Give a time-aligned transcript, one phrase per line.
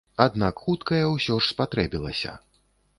[0.25, 2.39] Аднак хуткая ўсё ж спатрэбілася.